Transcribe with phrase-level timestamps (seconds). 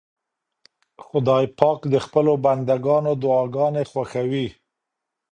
[1.05, 4.47] خدای پاک د خپلو بندګانو دعاګانې خوښوي.